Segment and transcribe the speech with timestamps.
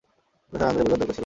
[0.51, 1.19] তা ছাড়া আন্দাজে বোঝবার দরকার ছিল না।